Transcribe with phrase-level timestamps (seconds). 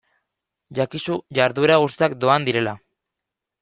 [0.79, 2.79] Jakizu jarduera guztiak doan direla.